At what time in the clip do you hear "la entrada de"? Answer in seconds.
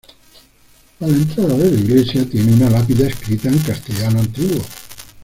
1.05-1.69